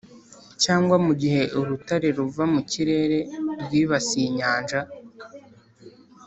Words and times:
cyangwa 0.63 0.95
mugihe 1.05 1.41
urutare 1.59 2.07
ruva 2.17 2.43
mukirere 2.53 3.19
rwibasiye 3.63 4.25
inyanja. 4.31 4.79